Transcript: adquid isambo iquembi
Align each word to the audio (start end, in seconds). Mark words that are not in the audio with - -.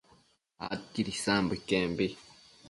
adquid 0.71 1.07
isambo 1.13 1.51
iquembi 1.59 2.07